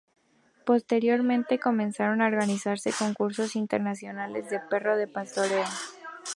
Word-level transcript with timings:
Posteriormente 0.65 1.59
comenzaron 1.59 2.23
a 2.23 2.25
organizarse 2.25 2.91
concursos 2.91 3.55
internacionales 3.55 4.49
de 4.49 4.59
perros 4.59 4.97
de 4.97 5.05
pastoreo. 5.05 5.65